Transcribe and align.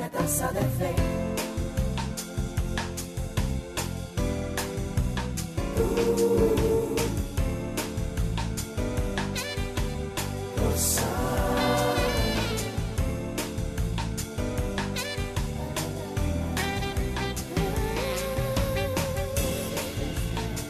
Una 0.00 0.08
taza 0.08 0.50
de 0.52 0.60
fe. 0.60 0.94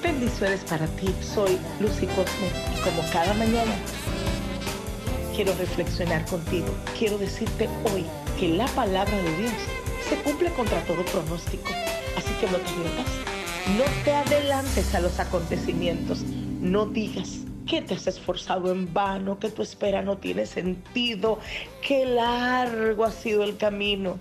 Bendiciones 0.03 0.65
para 0.65 0.89
ti. 0.89 1.15
Soy 1.23 1.57
Lucy 1.79 2.09
Cosme 2.09 2.49
y 2.77 2.81
como 2.83 3.09
cada 3.12 3.33
mañana 3.35 3.77
quiero 5.37 5.55
reflexionar 5.55 6.27
contigo. 6.27 6.75
Quiero 6.99 7.17
decirte 7.17 7.69
hoy 7.95 8.05
que 8.41 8.49
la 8.49 8.67
palabra 8.69 9.15
de 9.19 9.37
Dios 9.37 9.53
se 10.09 10.17
cumple 10.23 10.51
contra 10.53 10.83
todo 10.85 11.05
pronóstico. 11.05 11.69
Así 12.17 12.33
que 12.41 12.47
no 12.47 12.57
te 12.57 12.73
pierdas. 12.73 13.07
No 13.77 13.85
te 14.03 14.12
adelantes 14.15 14.95
a 14.95 15.01
los 15.01 15.21
acontecimientos. 15.21 16.23
No 16.23 16.87
digas 16.87 17.41
que 17.67 17.83
te 17.83 17.93
has 17.93 18.07
esforzado 18.07 18.73
en 18.73 18.95
vano, 18.95 19.39
que 19.39 19.51
tu 19.51 19.61
espera 19.61 20.01
no 20.01 20.17
tiene 20.17 20.47
sentido, 20.47 21.39
que 21.87 22.07
largo 22.07 23.05
ha 23.05 23.12
sido 23.12 23.45
el 23.45 23.59
camino. 23.59 24.19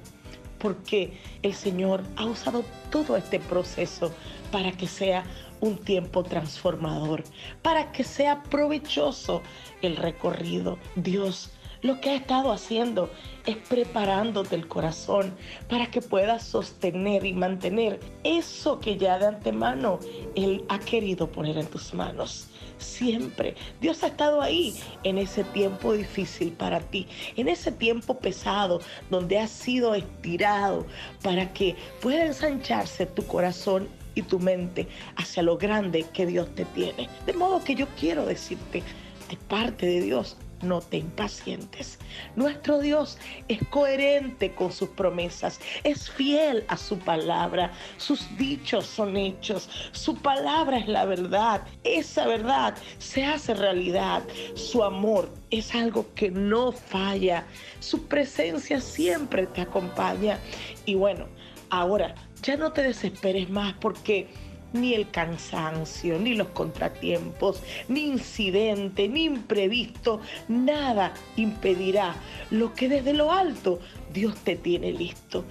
Porque 0.57 1.17
el 1.41 1.53
Señor 1.53 2.03
ha 2.17 2.25
usado 2.25 2.65
todo 2.91 3.15
este 3.15 3.39
proceso 3.39 4.13
para 4.51 4.73
que 4.73 4.87
sea 4.87 5.23
un 5.61 5.77
tiempo 5.77 6.23
transformador, 6.23 7.23
para 7.61 7.93
que 7.93 8.03
sea 8.03 8.43
provechoso 8.43 9.41
el 9.81 9.95
recorrido. 9.95 10.77
Dios 10.97 11.51
lo 11.81 12.01
que 12.01 12.09
ha 12.09 12.15
estado 12.15 12.51
haciendo 12.51 13.09
es 13.45 13.55
preparándote 13.55 14.55
el 14.55 14.67
corazón 14.67 15.33
para 15.69 15.89
que 15.89 16.01
puedas 16.01 16.43
sostener 16.43 17.25
y 17.25 17.33
mantener 17.33 17.99
eso 18.23 18.79
que 18.79 18.97
ya 18.97 19.17
de 19.17 19.27
antemano 19.27 19.99
Él 20.35 20.65
ha 20.69 20.79
querido 20.79 21.31
poner 21.31 21.57
en 21.57 21.67
tus 21.67 21.93
manos. 21.93 22.47
Siempre 22.77 23.55
Dios 23.81 24.03
ha 24.03 24.07
estado 24.07 24.41
ahí 24.41 24.75
en 25.03 25.17
ese 25.17 25.43
tiempo 25.45 25.93
difícil 25.93 26.51
para 26.51 26.79
ti, 26.79 27.07
en 27.35 27.47
ese 27.47 27.71
tiempo 27.71 28.17
pesado 28.19 28.81
donde 29.09 29.39
has 29.39 29.49
sido 29.49 29.95
estirado 29.95 30.85
para 31.21 31.51
que 31.53 31.75
pueda 32.01 32.25
ensancharse 32.25 33.05
tu 33.05 33.25
corazón 33.25 33.87
y 34.15 34.21
tu 34.21 34.39
mente 34.39 34.87
hacia 35.15 35.43
lo 35.43 35.57
grande 35.57 36.05
que 36.13 36.25
Dios 36.25 36.53
te 36.55 36.65
tiene. 36.65 37.09
De 37.25 37.33
modo 37.33 37.63
que 37.63 37.75
yo 37.75 37.87
quiero 37.97 38.25
decirte 38.25 38.83
de 39.29 39.37
parte 39.47 39.85
de 39.85 40.01
Dios, 40.01 40.37
no 40.61 40.81
te 40.81 40.97
impacientes. 40.97 41.99
Nuestro 42.35 42.79
Dios 42.79 43.17
es 43.47 43.59
coherente 43.69 44.53
con 44.53 44.71
sus 44.71 44.89
promesas, 44.89 45.59
es 45.83 46.09
fiel 46.09 46.65
a 46.67 46.77
su 46.77 46.97
palabra, 46.99 47.71
sus 47.97 48.35
dichos 48.37 48.85
son 48.85 49.17
hechos, 49.17 49.69
su 49.91 50.15
palabra 50.15 50.77
es 50.77 50.87
la 50.87 51.05
verdad, 51.05 51.61
esa 51.83 52.27
verdad 52.27 52.75
se 52.97 53.25
hace 53.25 53.53
realidad, 53.53 54.23
su 54.55 54.83
amor 54.83 55.29
es 55.49 55.73
algo 55.75 56.05
que 56.15 56.31
no 56.31 56.71
falla, 56.71 57.45
su 57.79 58.05
presencia 58.07 58.81
siempre 58.81 59.47
te 59.47 59.61
acompaña. 59.61 60.39
Y 60.85 60.95
bueno, 60.95 61.27
ahora 61.69 62.15
ya 62.41 62.57
no 62.57 62.71
te 62.71 62.83
desesperes 62.83 63.49
más 63.49 63.73
porque 63.79 64.27
ni 64.73 64.93
el 64.93 65.09
cansancio, 65.09 66.19
ni 66.19 66.35
los 66.35 66.49
contratiempos, 66.49 67.61
ni 67.87 68.01
incidente, 68.01 69.07
ni 69.07 69.25
imprevisto, 69.25 70.21
nada 70.47 71.13
impedirá 71.35 72.15
lo 72.51 72.73
que 72.73 72.89
desde 72.89 73.13
lo 73.13 73.31
alto 73.31 73.79
Dios 74.13 74.35
te 74.37 74.55
tiene 74.55 74.91
listo. 74.91 75.45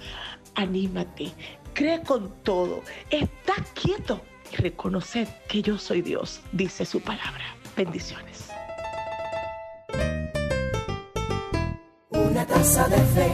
Anímate, 0.55 1.31
cree 1.73 2.01
con 2.01 2.31
todo, 2.43 2.81
está 3.09 3.55
quieto 3.73 4.21
y 4.51 4.55
reconoce 4.57 5.27
que 5.47 5.61
yo 5.61 5.77
soy 5.77 6.01
Dios, 6.01 6.41
dice 6.51 6.85
su 6.85 7.01
palabra. 7.01 7.55
Bendiciones. 7.75 8.49
Una 12.09 12.45
taza 12.45 12.87
de 12.89 12.97
fe. 12.97 13.31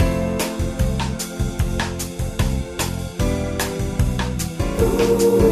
Ooh. 4.82 5.45